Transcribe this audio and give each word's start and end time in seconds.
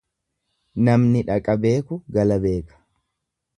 Namni 0.87 1.21
dhaqa 1.27 1.55
beeku 1.67 2.01
gala 2.19 2.41
beeka. 2.47 2.83